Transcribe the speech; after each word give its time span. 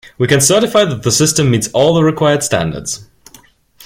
We 0.17 0.25
can 0.25 0.41
certify 0.41 0.85
that 0.85 1.03
the 1.03 1.11
system 1.11 1.51
meets 1.51 1.67
all 1.73 1.93
the 1.93 2.03
required 2.03 2.41
standards. 2.41 3.05